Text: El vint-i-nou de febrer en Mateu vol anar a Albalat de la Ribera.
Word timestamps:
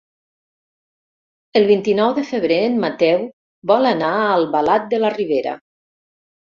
El 1.61 1.67
vint-i-nou 1.73 2.15
de 2.21 2.25
febrer 2.31 2.59
en 2.71 2.81
Mateu 2.87 3.29
vol 3.75 3.93
anar 3.95 4.13
a 4.25 4.29
Albalat 4.41 4.93
de 4.97 5.07
la 5.07 5.15
Ribera. 5.21 5.59